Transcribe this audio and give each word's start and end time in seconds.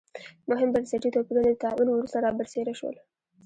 مهم 0.49 0.69
بنسټي 0.73 1.09
توپیرونه 1.15 1.47
د 1.51 1.55
طاعون 1.63 1.87
وروسته 1.89 2.17
را 2.23 2.29
برسېره 2.37 2.73
شول. 2.79 2.95